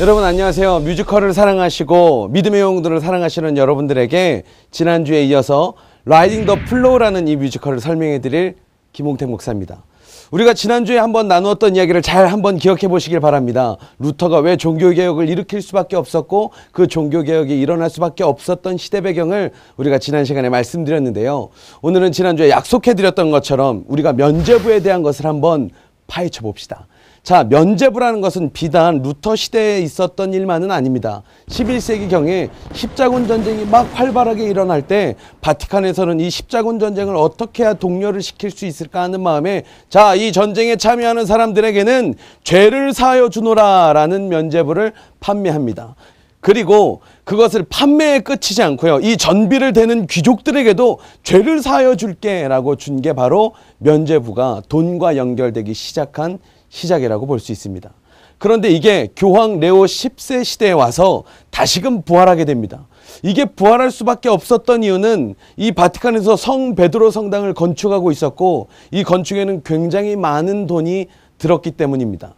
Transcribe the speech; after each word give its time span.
여러분 0.00 0.22
안녕하세요. 0.22 0.78
뮤지컬을 0.78 1.32
사랑하시고 1.32 2.28
믿음의 2.28 2.60
영웅들을 2.60 3.00
사랑하시는 3.00 3.56
여러분들에게 3.56 4.44
지난주에 4.70 5.24
이어서 5.24 5.74
Riding 6.04 6.46
the 6.46 6.54
Flow라는 6.54 7.26
이 7.26 7.34
뮤지컬을 7.34 7.80
설명해 7.80 8.20
드릴 8.20 8.54
김홍택 8.92 9.28
목사입니다. 9.28 9.82
우리가 10.30 10.54
지난주에 10.54 10.98
한번 10.98 11.26
나누었던 11.26 11.74
이야기를 11.74 12.02
잘 12.02 12.28
한번 12.28 12.58
기억해 12.58 12.86
보시길 12.86 13.18
바랍니다. 13.18 13.76
루터가 13.98 14.38
왜 14.38 14.56
종교개혁을 14.56 15.28
일으킬 15.28 15.60
수밖에 15.60 15.96
없었고 15.96 16.52
그 16.70 16.86
종교개혁이 16.86 17.58
일어날 17.58 17.90
수밖에 17.90 18.22
없었던 18.22 18.76
시대 18.76 19.00
배경을 19.00 19.50
우리가 19.78 19.98
지난 19.98 20.24
시간에 20.24 20.48
말씀드렸는데요. 20.48 21.48
오늘은 21.82 22.12
지난주에 22.12 22.50
약속해 22.50 22.94
드렸던 22.94 23.32
것처럼 23.32 23.82
우리가 23.88 24.12
면죄부에 24.12 24.78
대한 24.78 25.02
것을 25.02 25.26
한번 25.26 25.70
파헤쳐 26.06 26.42
봅시다. 26.42 26.86
자, 27.28 27.44
면죄부라는 27.44 28.22
것은 28.22 28.54
비단 28.54 29.02
루터 29.02 29.36
시대에 29.36 29.80
있었던 29.80 30.32
일만은 30.32 30.70
아닙니다. 30.70 31.22
11세기경에 31.50 32.48
십자군 32.72 33.28
전쟁이 33.28 33.66
막 33.66 33.86
활발하게 33.92 34.44
일어날 34.44 34.80
때 34.80 35.14
바티칸에서는 35.42 36.20
이 36.20 36.30
십자군 36.30 36.78
전쟁을 36.78 37.14
어떻게 37.16 37.64
해야 37.64 37.74
동료를 37.74 38.22
시킬 38.22 38.50
수 38.50 38.64
있을까 38.64 39.02
하는 39.02 39.20
마음에 39.20 39.64
자, 39.90 40.14
이 40.14 40.32
전쟁에 40.32 40.76
참여하는 40.76 41.26
사람들에게는 41.26 42.14
죄를 42.44 42.94
사하여 42.94 43.28
주노라라는 43.28 44.30
면죄부를 44.30 44.94
판매합니다. 45.20 45.96
그리고 46.40 47.02
그것을 47.24 47.66
판매에 47.68 48.20
끝이지 48.20 48.62
않고요. 48.62 49.00
이 49.00 49.18
전비를 49.18 49.74
대는 49.74 50.06
귀족들에게도 50.06 50.98
죄를 51.24 51.60
사하여 51.60 51.96
줄게라고 51.96 52.76
준 52.76 53.02
게 53.02 53.12
바로 53.12 53.52
면죄부가 53.80 54.62
돈과 54.70 55.18
연결되기 55.18 55.74
시작한 55.74 56.38
시작이라고 56.68 57.26
볼 57.26 57.38
수 57.40 57.52
있습니다. 57.52 57.90
그런데 58.38 58.70
이게 58.70 59.08
교황 59.16 59.58
레오 59.58 59.84
10세 59.84 60.44
시대에 60.44 60.70
와서 60.70 61.24
다시금 61.50 62.02
부활하게 62.02 62.44
됩니다. 62.44 62.86
이게 63.22 63.44
부활할 63.46 63.90
수밖에 63.90 64.28
없었던 64.28 64.84
이유는 64.84 65.34
이 65.56 65.72
바티칸에서 65.72 66.36
성 66.36 66.76
베드로 66.76 67.10
성당을 67.10 67.54
건축하고 67.54 68.12
있었고 68.12 68.68
이 68.92 69.02
건축에는 69.02 69.62
굉장히 69.64 70.14
많은 70.14 70.66
돈이 70.68 71.06
들었기 71.38 71.72
때문입니다. 71.72 72.34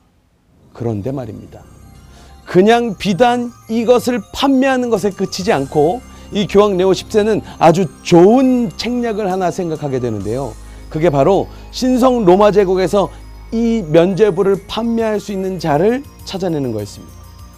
그런데 0.72 1.12
말입니다. 1.12 1.62
그냥 2.46 2.96
비단 2.96 3.50
이것을 3.68 4.20
판매하는 4.32 4.88
것에 4.88 5.10
그치지 5.10 5.52
않고 5.52 6.00
이 6.32 6.46
교황 6.46 6.76
레오 6.78 6.92
10세는 6.92 7.42
아주 7.58 7.86
좋은 8.02 8.70
책략을 8.76 9.30
하나 9.30 9.50
생각하게 9.50 10.00
되는데요. 10.00 10.52
그게 10.88 11.10
바로 11.10 11.46
신성 11.72 12.24
로마 12.24 12.52
제국에서 12.52 13.10
이 13.52 13.84
면죄부를 13.88 14.64
판매할 14.68 15.18
수 15.18 15.32
있는 15.32 15.58
자를 15.58 16.02
찾아내는 16.24 16.72
거였습니다. 16.72 17.12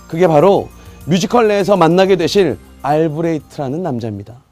그게 0.08 0.26
바로 0.26 0.68
뮤지컬 1.06 1.48
내에서 1.48 1.76
만나게 1.76 2.16
되실 2.16 2.58
알브레이트라는 2.82 3.82
남자입니다. 3.82 4.42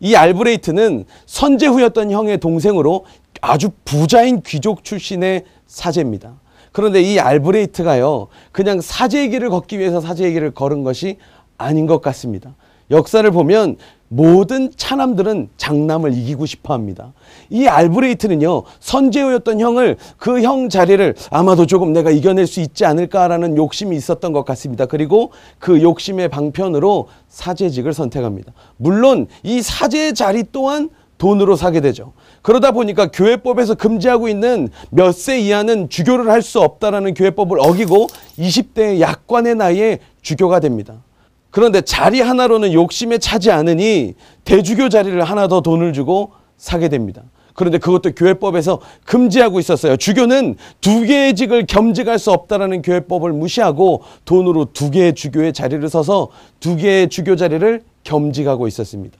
이 0.00 0.14
알브레이트는 0.14 1.04
선제후였던 1.26 2.10
형의 2.10 2.38
동생으로 2.38 3.04
아주 3.40 3.70
부자인 3.84 4.42
귀족 4.42 4.84
출신의 4.84 5.44
사제입니다. 5.66 6.34
그런데 6.72 7.00
이 7.00 7.18
알브레이트가요, 7.18 8.28
그냥 8.52 8.80
사제의 8.80 9.30
길을 9.30 9.50
걷기 9.50 9.78
위해서 9.78 10.00
사제의 10.00 10.32
길을 10.32 10.50
걸은 10.52 10.84
것이 10.84 11.16
아닌 11.58 11.86
것 11.86 12.02
같습니다. 12.02 12.54
역사를 12.90 13.28
보면 13.30 13.76
모든 14.08 14.70
차남들은 14.76 15.48
장남을 15.56 16.14
이기고 16.16 16.46
싶어 16.46 16.74
합니다. 16.74 17.12
이 17.50 17.66
알브레이트는요, 17.66 18.62
선제호였던 18.78 19.58
형을 19.60 19.96
그 20.16 20.40
형 20.42 20.68
자리를 20.68 21.14
아마도 21.30 21.66
조금 21.66 21.92
내가 21.92 22.10
이겨낼 22.10 22.46
수 22.46 22.60
있지 22.60 22.84
않을까라는 22.84 23.56
욕심이 23.56 23.96
있었던 23.96 24.32
것 24.32 24.44
같습니다. 24.44 24.86
그리고 24.86 25.32
그 25.58 25.82
욕심의 25.82 26.28
방편으로 26.28 27.08
사제직을 27.28 27.92
선택합니다. 27.94 28.52
물론 28.76 29.26
이 29.42 29.60
사제 29.60 30.12
자리 30.12 30.44
또한 30.52 30.88
돈으로 31.18 31.56
사게 31.56 31.80
되죠. 31.80 32.12
그러다 32.42 32.70
보니까 32.72 33.10
교회법에서 33.10 33.74
금지하고 33.74 34.28
있는 34.28 34.68
몇 34.90 35.12
세 35.12 35.40
이하는 35.40 35.88
주교를 35.88 36.30
할 36.30 36.42
수 36.42 36.60
없다라는 36.60 37.14
교회법을 37.14 37.58
어기고 37.58 38.06
20대 38.38 39.00
약관의 39.00 39.56
나이에 39.56 39.98
주교가 40.22 40.60
됩니다. 40.60 41.02
그런데 41.50 41.80
자리 41.80 42.20
하나로는 42.20 42.72
욕심에 42.72 43.18
차지 43.18 43.50
않으니 43.50 44.14
대주교 44.44 44.88
자리를 44.88 45.22
하나 45.22 45.48
더 45.48 45.60
돈을 45.60 45.92
주고 45.92 46.32
사게 46.56 46.88
됩니다. 46.88 47.22
그런데 47.54 47.78
그것도 47.78 48.14
교회법에서 48.14 48.80
금지하고 49.06 49.58
있었어요. 49.58 49.96
주교는 49.96 50.56
두 50.82 51.02
개의 51.02 51.34
직을 51.34 51.66
겸직할 51.66 52.18
수 52.18 52.30
없다라는 52.30 52.82
교회법을 52.82 53.32
무시하고 53.32 54.02
돈으로 54.26 54.66
두 54.74 54.90
개의 54.90 55.14
주교의 55.14 55.54
자리를 55.54 55.88
서서 55.88 56.28
두 56.60 56.76
개의 56.76 57.08
주교 57.08 57.34
자리를 57.34 57.82
겸직하고 58.04 58.68
있었습니다. 58.68 59.16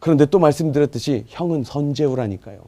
그런데 0.00 0.26
또 0.26 0.38
말씀드렸듯이 0.38 1.24
형은 1.28 1.64
선제우라니까요. 1.64 2.60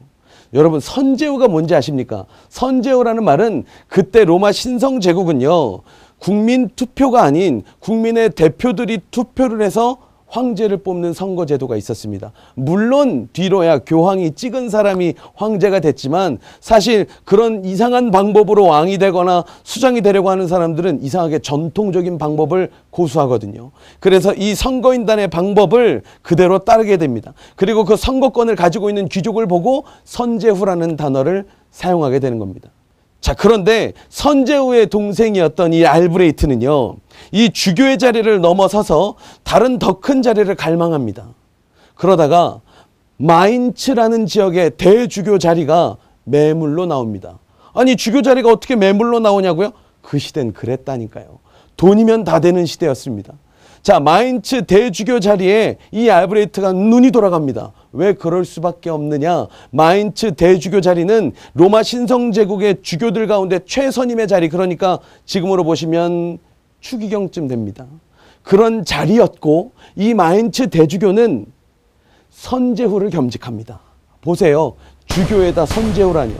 여러분 0.53 0.79
선제우가 0.79 1.47
뭔지 1.47 1.75
아십니까? 1.75 2.25
선제우라는 2.49 3.23
말은 3.23 3.65
그때 3.87 4.25
로마 4.25 4.51
신성 4.51 4.99
제국은요. 4.99 5.81
국민 6.19 6.69
투표가 6.75 7.23
아닌 7.23 7.63
국민의 7.79 8.31
대표들이 8.31 8.99
투표를 9.11 9.61
해서 9.61 9.97
황제를 10.27 10.77
뽑는 10.77 11.13
선거제도가 11.13 11.75
있었습니다. 11.77 12.31
물론 12.55 13.29
뒤로야 13.33 13.79
교황이 13.79 14.31
찍은 14.31 14.69
사람이 14.69 15.13
황제가 15.35 15.79
됐지만 15.79 16.37
사실 16.59 17.07
그런 17.23 17.63
이상한 17.65 18.11
방법으로 18.11 18.65
왕이 18.65 18.97
되거나 18.97 19.45
수장이 19.63 20.01
되려고 20.01 20.29
하는 20.29 20.47
사람들은 20.47 21.01
이상하게 21.01 21.39
전통적인 21.39 22.17
방법을 22.17 22.71
고수하거든요. 22.89 23.71
그래서 23.99 24.33
이 24.33 24.53
선거인단의 24.53 25.29
방법을 25.29 26.03
그대로 26.21 26.59
따르게 26.59 26.97
됩니다. 26.97 27.33
그리고 27.55 27.85
그 27.85 27.95
선거권을 27.95 28.55
가지고 28.55 28.89
있는 28.89 29.07
귀족을 29.07 29.47
보고 29.47 29.85
선제후라는 30.03 30.97
단어를 30.97 31.45
사용하게 31.71 32.19
되는 32.19 32.39
겁니다. 32.39 32.69
자, 33.21 33.33
그런데 33.33 33.93
선제후의 34.09 34.87
동생이었던 34.87 35.73
이 35.73 35.85
알브레이트는요, 35.85 36.95
이 37.31 37.49
주교의 37.49 37.97
자리를 37.97 38.41
넘어서서 38.41 39.15
다른 39.43 39.79
더 39.79 39.99
큰 39.99 40.21
자리를 40.21 40.53
갈망합니다. 40.55 41.27
그러다가 41.95 42.61
마인츠라는 43.17 44.27
지역의 44.27 44.71
대주교 44.77 45.39
자리가 45.39 45.97
매물로 46.23 46.85
나옵니다. 46.85 47.39
아니, 47.73 47.95
주교 47.95 48.21
자리가 48.21 48.49
어떻게 48.51 48.75
매물로 48.75 49.19
나오냐고요? 49.19 49.71
그 50.01 50.19
시대는 50.19 50.53
그랬다니까요. 50.53 51.39
돈이면 51.75 52.23
다 52.23 52.39
되는 52.39 52.65
시대였습니다. 52.65 53.33
자, 53.81 53.99
마인츠 53.99 54.65
대주교 54.65 55.19
자리에 55.19 55.77
이 55.91 56.09
알브레이트가 56.09 56.73
눈이 56.73 57.11
돌아갑니다. 57.11 57.71
왜 57.93 58.13
그럴 58.13 58.43
수밖에 58.45 58.89
없느냐? 58.89 59.47
마인츠 59.71 60.35
대주교 60.35 60.81
자리는 60.81 61.31
로마 61.53 61.83
신성제국의 61.83 62.81
주교들 62.81 63.27
가운데 63.27 63.59
최선임의 63.65 64.27
자리, 64.27 64.49
그러니까 64.49 64.99
지금으로 65.25 65.63
보시면 65.63 66.39
추기경쯤 66.79 67.47
됩니다. 67.47 67.85
그런 68.43 68.83
자리였고, 68.85 69.71
이 69.95 70.13
마인츠 70.13 70.69
대주교는 70.69 71.45
선제후를 72.29 73.09
겸직합니다. 73.09 73.79
보세요. 74.21 74.75
주교에다 75.05 75.65
선제후라뇨. 75.65 76.33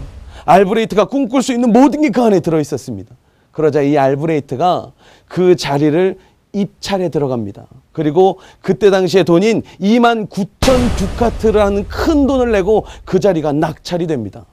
알브레이트가 0.45 1.05
꿈꿀 1.05 1.41
수 1.41 1.53
있는 1.53 1.71
모든 1.71 2.01
게 2.01 2.09
그 2.09 2.21
안에 2.21 2.39
들어 2.39 2.59
있었습니다. 2.59 3.15
그러자 3.51 3.81
이 3.81 3.97
알브레이트가 3.97 4.91
그 5.27 5.55
자리를 5.55 6.17
입찰에 6.53 7.09
들어갑니다. 7.09 7.65
그리고 7.91 8.39
그때 8.61 8.89
당시에 8.89 9.23
돈인 9.23 9.63
2만 9.81 10.29
9천 10.29 10.97
두카트라는 10.97 11.87
큰 11.87 12.27
돈을 12.27 12.51
내고 12.51 12.85
그 13.05 13.19
자리가 13.19 13.53
낙찰이 13.53 14.07
됩니다. 14.07 14.45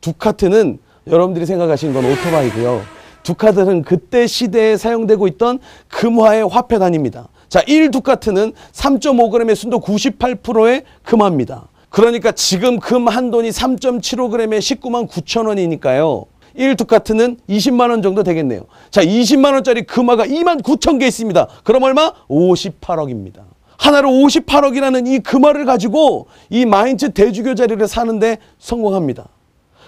두카트는 0.00 0.78
여러분들이 1.06 1.46
생각하시는 1.46 1.94
건 1.94 2.04
오토바이고요. 2.04 2.82
두카트는 3.22 3.82
그때 3.82 4.26
시대에 4.26 4.76
사용되고 4.76 5.26
있던 5.28 5.58
금화의 5.88 6.46
화폐 6.48 6.78
단입니다. 6.78 7.28
자, 7.48 7.60
1두카트는 7.62 8.52
3.5g의 8.72 9.54
순도 9.54 9.80
98%의 9.80 10.82
금화입니다. 11.04 11.68
그러니까 11.88 12.32
지금 12.32 12.80
금 12.80 13.08
한 13.08 13.30
돈이 13.30 13.50
3.75g에 13.50 14.58
19만 14.58 15.08
9천 15.08 15.46
원이니까요. 15.46 16.24
1두카트는 16.56 17.38
20만 17.48 17.90
원 17.90 18.02
정도 18.02 18.22
되겠네요. 18.22 18.62
자, 18.90 19.02
20만 19.02 19.54
원짜리 19.54 19.82
금화가 19.82 20.26
2만 20.26 20.62
9천 20.62 20.98
개 21.00 21.06
있습니다. 21.06 21.48
그럼 21.64 21.82
얼마? 21.82 22.12
58억입니다. 22.28 23.42
하나로 23.76 24.08
58억이라는 24.08 25.06
이 25.06 25.18
금화를 25.18 25.64
가지고 25.64 26.26
이 26.48 26.64
마인츠 26.64 27.12
대주교 27.12 27.54
자리를 27.54 27.86
사는데 27.86 28.38
성공합니다. 28.58 29.28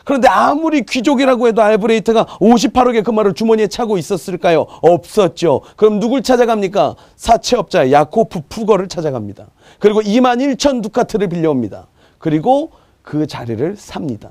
그런데 0.04 0.28
아무리 0.28 0.86
귀족이라고 0.86 1.48
해도 1.48 1.62
알브레이트가 1.62 2.26
58억의 2.40 3.04
금화를 3.04 3.34
주머니에 3.34 3.66
차고 3.66 3.98
있었을까요? 3.98 4.66
없었죠. 4.80 5.62
그럼 5.74 5.98
누굴 5.98 6.22
찾아갑니까? 6.22 6.94
사채업자 7.16 7.90
야코프 7.90 8.42
푸거를 8.48 8.86
찾아갑니다. 8.86 9.48
그리고 9.80 10.02
2만 10.02 10.38
1천 10.56 10.80
두카트를 10.82 11.28
빌려옵니다. 11.28 11.88
그리고 12.18 12.70
그 13.02 13.26
자리를 13.26 13.74
삽니다. 13.76 14.30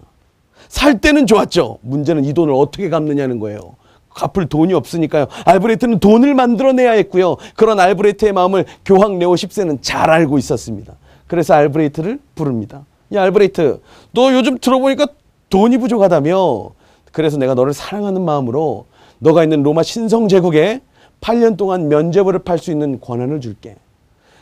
살 0.67 1.00
때는 1.00 1.27
좋았죠. 1.27 1.79
문제는 1.81 2.25
이 2.25 2.33
돈을 2.33 2.53
어떻게 2.53 2.89
갚느냐는 2.89 3.39
거예요. 3.39 3.75
갚을 4.09 4.47
돈이 4.47 4.73
없으니까요. 4.73 5.27
알브레이트는 5.45 6.00
돈을 6.00 6.33
만들어내야 6.33 6.91
했고요. 6.91 7.35
그런 7.56 7.79
알브레이트의 7.79 8.31
마음을 8.31 8.65
교황 8.85 9.19
레오 9.19 9.33
10세는 9.33 9.79
잘 9.81 10.09
알고 10.09 10.38
있었습니다. 10.38 10.94
그래서 11.27 11.53
알브레이트를 11.53 12.19
부릅니다. 12.33 12.85
야 13.13 13.23
알브레이트, 13.23 13.81
너 14.12 14.33
요즘 14.33 14.57
들어보니까 14.57 15.07
돈이 15.50 15.77
부족하다며. 15.77 16.69
그래서 17.12 17.38
내가 17.38 17.53
너를 17.53 17.73
사랑하는 17.73 18.21
마음으로 18.23 18.85
너가 19.19 19.44
있는 19.44 19.63
로마 19.63 19.83
신성 19.83 20.27
제국에 20.27 20.81
8년 21.21 21.57
동안 21.57 21.88
면제부를 21.88 22.39
팔 22.39 22.57
수 22.57 22.71
있는 22.71 23.00
권한을 23.00 23.41
줄게. 23.41 23.75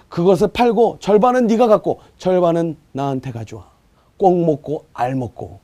그것을 0.10 0.50
팔고 0.50 0.98
절반은 1.00 1.48
네가 1.48 1.68
갖고 1.68 2.00
절반은 2.18 2.78
나한테 2.92 3.32
가져와. 3.32 3.66
꽁 4.18 4.46
먹고 4.46 4.86
알 4.94 5.16
먹고. 5.16 5.63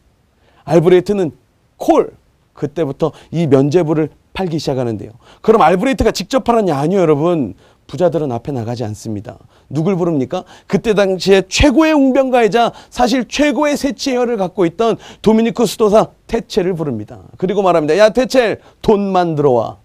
알브레이트는 0.70 1.32
콜 1.78 2.12
그때부터 2.54 3.12
이 3.32 3.48
면제부를 3.48 4.10
팔기 4.34 4.60
시작하는데요. 4.60 5.12
그럼 5.42 5.62
알브레이트가 5.62 6.12
직접 6.12 6.44
팔았냐? 6.44 6.78
아니요, 6.78 7.00
여러분. 7.00 7.56
부자들은 7.88 8.32
앞에 8.32 8.52
나가지 8.52 8.84
않습니다. 8.84 9.40
누굴 9.68 9.96
부릅니까? 9.96 10.44
그때 10.68 10.94
당시에 10.94 11.44
최고의 11.50 11.94
웅변가이자 11.94 12.72
사실 12.92 13.28
최고의 13.28 13.78
세치혈을 13.78 14.38
갖고 14.38 14.66
있던 14.68 14.98
도미니크 15.24 15.66
수도사 15.66 16.10
테첼을 16.28 16.76
부릅니다. 16.76 17.20
그리고 17.38 17.64
말합니다. 17.64 17.98
야, 17.98 18.10
테첼, 18.10 18.60
돈만 18.84 19.34
들어와. 19.34 19.78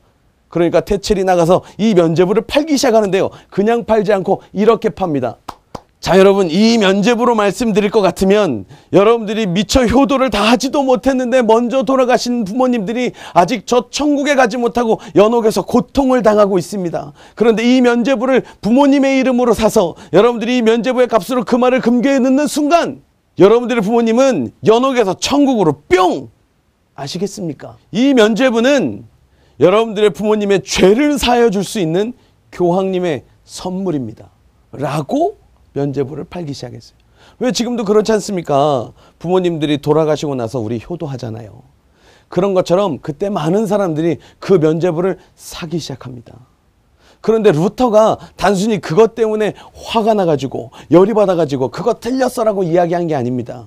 그러니까 0.48 0.82
테첼이 0.82 1.25
나가서 1.25 1.62
이 1.78 1.94
면제부를 1.94 2.42
팔기 2.42 2.76
시작하는데요. 2.76 3.31
그냥 3.48 3.84
팔지 3.84 4.12
않고 4.12 4.42
이렇게 4.52 4.90
팝니다. 4.90 5.38
자, 6.04 6.18
여러분, 6.18 6.50
이 6.50 6.76
면제부로 6.76 7.34
말씀드릴 7.34 7.88
것 7.90 8.02
같으면 8.02 8.66
여러분들이 8.92 9.46
미처 9.46 9.86
효도를 9.86 10.28
다 10.28 10.42
하지도 10.42 10.82
못했는데 10.82 11.40
먼저 11.40 11.82
돌아가신 11.82 12.44
부모님들이 12.44 13.12
아직 13.32 13.66
저 13.66 13.88
천국에 13.88 14.34
가지 14.34 14.58
못하고 14.58 15.00
연옥에서 15.16 15.64
고통을 15.64 16.22
당하고 16.22 16.58
있습니다. 16.58 17.14
그런데 17.34 17.64
이 17.64 17.80
면제부를 17.80 18.42
부모님의 18.60 19.18
이름으로 19.20 19.54
사서 19.54 19.94
여러분들이 20.12 20.58
이 20.58 20.60
면제부의 20.60 21.08
값으로 21.08 21.42
그 21.42 21.56
말을 21.56 21.80
금괴에 21.80 22.18
넣는 22.18 22.48
순간 22.48 23.00
여러분들의 23.38 23.82
부모님은 23.82 24.52
연옥에서 24.66 25.14
천국으로 25.14 25.80
뿅! 25.88 26.28
아시겠습니까? 26.96 27.78
이 27.92 28.12
면제부는 28.12 29.06
여러분들의 29.58 30.10
부모님의 30.10 30.64
죄를 30.64 31.18
사여 31.18 31.48
줄 31.48 31.64
수 31.64 31.80
있는 31.80 32.12
교황님의 32.52 33.24
선물입니다. 33.44 34.28
라고 34.70 35.44
면제부를 35.74 36.24
팔기 36.24 36.54
시작했어요. 36.54 36.96
왜 37.38 37.52
지금도 37.52 37.84
그렇지 37.84 38.12
않습니까? 38.12 38.92
부모님들이 39.18 39.78
돌아가시고 39.78 40.34
나서 40.34 40.58
우리 40.60 40.80
효도하잖아요. 40.88 41.62
그런 42.28 42.54
것처럼 42.54 42.98
그때 42.98 43.28
많은 43.28 43.66
사람들이 43.66 44.18
그 44.38 44.54
면제부를 44.54 45.18
사기 45.34 45.78
시작합니다. 45.78 46.46
그런데 47.20 47.52
루터가 47.52 48.18
단순히 48.36 48.80
그것 48.80 49.14
때문에 49.14 49.54
화가 49.74 50.14
나가지고 50.14 50.70
열이 50.90 51.14
받아가지고 51.14 51.70
그거 51.70 51.94
틀렸어라고 51.94 52.64
이야기한 52.64 53.06
게 53.06 53.14
아닙니다. 53.14 53.66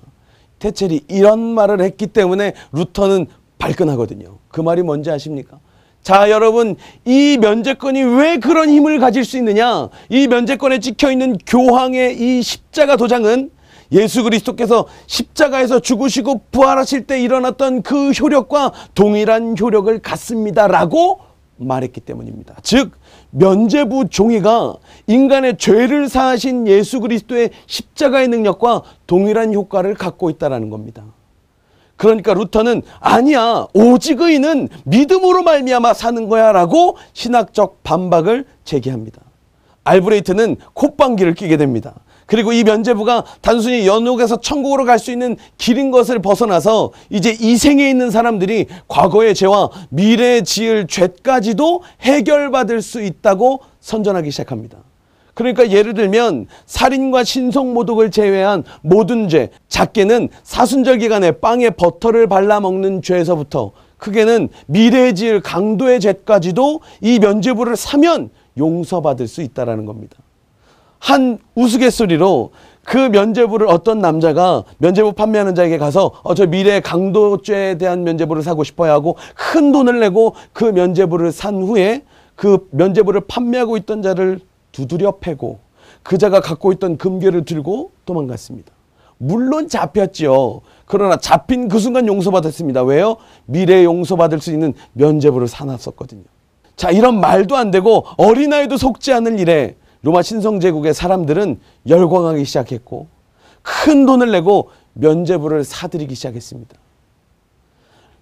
테첼이 0.59 1.05
이런 1.07 1.39
말을 1.39 1.81
했기 1.81 2.07
때문에 2.07 2.53
루터는 2.71 3.27
발끈하거든요. 3.57 4.37
그 4.49 4.61
말이 4.61 4.83
뭔지 4.83 5.09
아십니까? 5.09 5.59
자, 6.07 6.29
여러분, 6.29 6.77
이 7.03 7.37
면제권이 7.37 8.01
왜 8.01 8.37
그런 8.37 8.69
힘을 8.69 8.97
가질 8.97 9.25
수 9.25 9.35
있느냐? 9.39 9.89
이 10.07 10.29
면제권에 10.29 10.79
찍혀 10.79 11.11
있는 11.11 11.37
교황의 11.45 12.17
이 12.17 12.41
십자가 12.41 12.95
도장은 12.95 13.51
예수 13.91 14.23
그리스도께서 14.23 14.87
십자가에서 15.05 15.81
죽으시고 15.81 16.43
부활하실 16.49 17.07
때 17.07 17.19
일어났던 17.21 17.81
그 17.81 18.11
효력과 18.11 18.71
동일한 18.95 19.57
효력을 19.59 19.99
갖습니다 19.99 20.67
라고 20.67 21.19
말했기 21.57 21.99
때문입니다. 21.99 22.55
즉, 22.63 22.91
면제부 23.31 24.07
종이가 24.07 24.75
인간의 25.07 25.57
죄를 25.57 26.07
사하신 26.07 26.69
예수 26.69 27.01
그리스도의 27.01 27.49
십자가의 27.65 28.29
능력과 28.29 28.83
동일한 29.07 29.53
효과를 29.53 29.93
갖고 29.95 30.29
있다는 30.29 30.69
겁니다. 30.69 31.03
그러니까 31.97 32.33
루터는 32.33 32.83
아니야 32.99 33.67
오직 33.73 34.21
의는 34.21 34.69
믿음으로 34.85 35.43
말미암아 35.43 35.93
사는 35.93 36.29
거야라고 36.29 36.97
신학적 37.13 37.83
반박을 37.83 38.45
제기합니다. 38.63 39.21
알브레이트는 39.83 40.57
콧방귀를 40.73 41.33
끼게 41.33 41.57
됩니다. 41.57 41.95
그리고 42.27 42.51
이 42.51 42.63
면제부가 42.63 43.23
단순히 43.41 43.87
연옥에서 43.87 44.41
천국으로 44.41 44.83
갈 44.83 44.99
수 44.99 45.11
있는 45.11 45.37
길인 45.57 45.91
것을 45.91 46.19
벗어나서 46.19 46.91
이제 47.09 47.35
이 47.39 47.55
생에 47.55 47.89
있는 47.89 48.11
사람들이 48.11 48.65
과거의 48.89 49.33
죄와 49.33 49.69
미래에 49.89 50.41
지을 50.41 50.87
죄까지도 50.87 51.83
해결받을 52.01 52.81
수 52.81 53.01
있다고 53.01 53.61
선전하기 53.79 54.29
시작합니다. 54.31 54.79
그러니까 55.37 55.69
예를 55.69 55.93
들면 55.93 56.47
살인과 56.65 57.23
신성 57.23 57.75
모독을 57.75 58.09
제외한 58.09 58.63
모든 58.81 59.29
죄, 59.29 59.51
작게는 59.67 60.29
사순절 60.41 60.97
기간에 60.97 61.29
빵에 61.29 61.69
버터를 61.69 62.25
발라 62.25 62.59
먹는 62.59 63.03
죄에서부터 63.03 63.71
크게는 63.99 64.49
미래에 64.65 65.13
지을 65.13 65.41
강도의 65.41 65.99
죄까지도 65.99 66.79
이 67.01 67.19
면죄부를 67.19 67.75
사면 67.75 68.31
용서받을 68.57 69.27
수 69.27 69.43
있다라는 69.43 69.85
겁니다. 69.85 70.17
한 70.97 71.37
우스갯소리로 71.53 72.49
그 72.83 72.97
면죄부를 72.97 73.67
어떤 73.67 73.99
남자가 73.99 74.63
면죄부 74.79 75.11
판매하는 75.11 75.53
자에게 75.53 75.77
가서 75.77 76.13
어, 76.23 76.33
저 76.33 76.47
미래 76.47 76.79
강도죄에 76.79 77.77
대한 77.77 78.03
면죄부를 78.03 78.41
사고 78.41 78.63
싶어야 78.63 78.91
하고 78.91 79.17
큰 79.35 79.71
돈을 79.71 79.99
내고 79.99 80.33
그 80.51 80.65
면죄부를 80.65 81.31
산 81.31 81.61
후에 81.61 82.01
그 82.33 82.67
면죄부를 82.71 83.21
판매하고 83.27 83.77
있던 83.77 84.01
자를 84.01 84.39
두드려 84.77 85.17
패고 85.17 85.57
그자가 86.03 86.39
갖고 86.39 86.71
있던 86.73 86.97
금괴를 86.97 87.45
들고 87.45 87.91
도망갔습니다. 88.05 88.71
물론 89.17 89.67
잡혔지요. 89.67 90.61
그러나 90.85 91.17
잡힌 91.17 91.67
그 91.67 91.79
순간 91.79 92.05
용서받았습니다. 92.05 92.83
왜요? 92.83 93.17
미래에 93.45 93.83
용서받을 93.83 94.39
수 94.39 94.51
있는 94.51 94.75
면죄부를 94.93 95.47
사놨었거든요. 95.47 96.25
자, 96.75 96.91
이런 96.91 97.19
말도 97.19 97.55
안 97.55 97.71
되고 97.71 98.05
어린아이도 98.17 98.77
속지 98.77 99.11
않을 99.13 99.39
일에 99.39 99.75
로마 100.03 100.21
신성제국의 100.21 100.93
사람들은 100.93 101.59
열광하기 101.87 102.45
시작했고 102.45 103.07
큰 103.63 104.05
돈을 104.05 104.29
내고 104.29 104.69
면죄부를 104.93 105.63
사들이기 105.63 106.13
시작했습니다. 106.13 106.75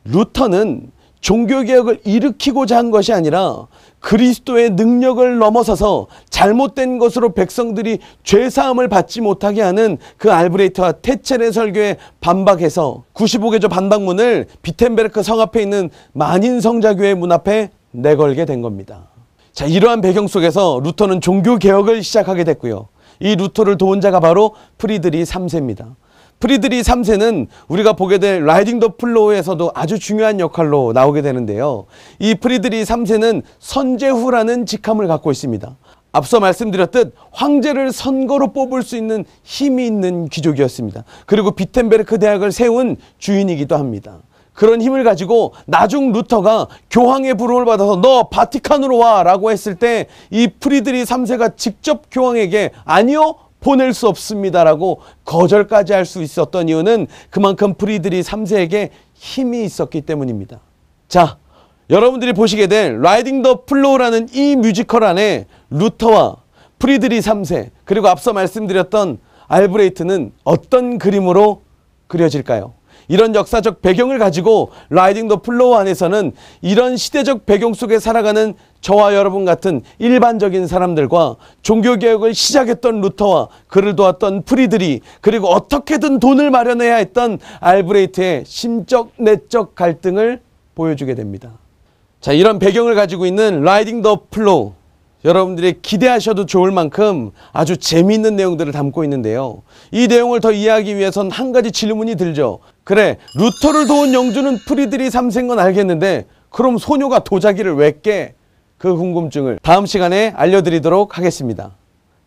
루터는 0.05 0.89
종교개혁을 1.25 2.01
일으키고자 2.03 2.77
한 2.77 2.91
것이 2.91 3.11
아니라 3.11 3.65
그리스도의 3.99 4.69
능력을 4.71 5.39
넘어서서 5.39 6.05
잘못된 6.29 6.99
것으로 6.99 7.33
백성들이 7.33 7.97
죄사함을 8.23 8.89
받지 8.89 9.21
못하게 9.21 9.63
하는 9.63 9.97
그 10.17 10.31
알브레이트와 10.31 10.91
테첼의 10.91 11.51
설교에 11.51 11.97
반박해서 12.21 13.05
95개조 13.15 13.71
반박문을 13.71 14.45
비텐베르크 14.61 15.23
성 15.23 15.41
앞에 15.41 15.63
있는 15.63 15.89
만인성자교회 16.13 17.15
문 17.15 17.31
앞에 17.31 17.71
내걸게 17.89 18.45
된 18.45 18.61
겁니다. 18.61 19.07
자, 19.51 19.65
이러한 19.65 20.01
배경 20.01 20.27
속에서 20.27 20.79
루터는 20.83 21.21
종교개혁을 21.21 22.03
시작하게 22.03 22.43
됐고요. 22.43 22.87
이 23.19 23.35
루터를 23.35 23.79
도운 23.79 23.99
자가 23.99 24.19
바로 24.19 24.53
프리드리 24.77 25.23
3세입니다. 25.23 25.95
프리드리 26.39 26.81
3세는 26.81 27.47
우리가 27.67 27.93
보게 27.93 28.17
될 28.17 28.45
Riding 28.45 28.79
the 28.79 28.95
Flow에서도 28.97 29.71
아주 29.73 29.97
중요한 29.99 30.39
역할로 30.39 30.91
나오게 30.93 31.21
되는데요. 31.21 31.85
이 32.19 32.35
프리드리 32.35 32.83
3세는 32.83 33.41
선제후라는 33.59 34.65
직함을 34.65 35.07
갖고 35.07 35.31
있습니다. 35.31 35.75
앞서 36.11 36.39
말씀드렸듯 36.39 37.13
황제를 37.31 37.91
선거로 37.91 38.53
뽑을 38.53 38.83
수 38.83 38.95
있는 38.95 39.25
힘이 39.43 39.85
있는 39.87 40.27
귀족이었습니다. 40.29 41.03
그리고 41.25 41.51
비텐베르크 41.51 42.19
대학을 42.19 42.51
세운 42.51 42.95
주인이기도 43.17 43.75
합니다. 43.75 44.19
그런 44.53 44.81
힘을 44.81 45.03
가지고 45.03 45.53
나중 45.65 46.13
루터가 46.13 46.67
교황의 46.89 47.33
부름을 47.33 47.65
받아서 47.65 47.99
너 48.01 48.29
바티칸으로 48.29 48.97
와 48.97 49.23
라고 49.23 49.51
했을 49.51 49.75
때 49.75 50.07
이 50.31 50.47
프리드리 50.47 51.03
3세가 51.03 51.57
직접 51.57 52.03
교황에게 52.09 52.71
아니요 52.85 53.35
보낼 53.65 53.93
수 53.93 54.07
없습니다라고 54.07 55.01
거절까지 55.25 55.93
할 55.93 56.05
수 56.05 56.21
있었던 56.21 56.69
이유는 56.69 57.07
그만큼 57.31 57.73
프리드리 57.73 58.21
3세에게 58.21 58.91
힘이 59.15 59.63
있었기 59.63 60.01
때문입니다. 60.01 60.59
자, 61.07 61.37
여러분들이 61.89 62.33
보시게 62.33 62.67
될 62.67 63.01
Riding 63.01 63.41
the 63.41 63.65
Flow라는 63.65 64.29
이 64.33 64.55
뮤지컬 64.55 65.03
안에 65.03 65.47
루터와 65.71 66.35
프리드리 66.77 67.19
3세 67.21 67.71
그리고 67.85 68.07
앞서 68.07 68.33
말씀드렸던 68.33 69.17
알브레이트는 69.47 70.31
어떤 70.43 70.99
그림으로 70.99 71.63
그려질까요? 72.05 72.73
이런 73.07 73.33
역사적 73.33 73.81
배경을 73.81 74.19
가지고 74.19 74.69
Riding 74.89 75.27
the 75.27 75.41
Flow 75.41 75.73
안에서는 75.73 76.33
이런 76.61 76.97
시대적 76.97 77.47
배경 77.47 77.73
속에 77.73 77.97
살아가는 77.97 78.53
저와 78.85 79.15
여러분 79.15 79.45
같은 79.45 79.81
일반적인 79.97 80.67
사람들과 80.67 81.37
종교개혁을 81.63 82.35
시작했던 82.35 83.01
루터와 83.01 83.47
그를 83.65 83.95
도왔던 83.95 84.43
프리드리 84.43 85.01
그리고 85.21 85.47
어떻게든 85.47 86.19
돈을 86.19 86.51
마련해야 86.51 86.97
했던 86.97 87.39
알브레이트의 87.61 88.43
심적 88.45 89.13
내적 89.17 89.73
갈등을 89.73 90.39
보여주게 90.75 91.15
됩니다. 91.15 91.53
자, 92.21 92.31
이런 92.31 92.59
배경을 92.59 92.93
가지고 92.93 93.25
있는 93.25 93.63
Riding 93.63 94.03
the 94.03 94.21
Flow. 94.29 94.73
여러분들이 95.23 95.81
기대하셔도 95.81 96.45
좋을 96.45 96.69
만큼 96.69 97.31
아주 97.53 97.77
재미있는 97.77 98.35
내용들을 98.35 98.71
담고 98.71 99.03
있는데요. 99.05 99.63
이 99.89 100.05
내용을 100.05 100.41
더 100.41 100.51
이해하기 100.51 100.95
위해선 100.95 101.31
한 101.31 101.51
가지 101.51 101.71
질문이 101.71 102.17
들죠. 102.17 102.59
그래, 102.83 103.17
루터를 103.33 103.87
도운 103.87 104.13
영주는 104.13 104.59
프리드리히 104.67 105.09
삼세인 105.09 105.47
건 105.47 105.57
알겠는데, 105.57 106.27
그럼 106.51 106.77
소녀가 106.77 107.23
도자기를 107.23 107.73
왜 107.73 107.99
깨? 108.03 108.35
그 108.77 108.95
궁금증을 108.95 109.59
다음 109.61 109.85
시간에 109.85 110.33
알려드리도록 110.35 111.17
하겠습니다. 111.17 111.71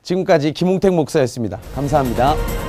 지금까지 0.02 0.52
김웅택 0.52 0.94
목사였습니다. 0.94 1.58
감사합니다. 1.74 2.67